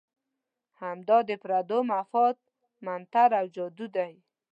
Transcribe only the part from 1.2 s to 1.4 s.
د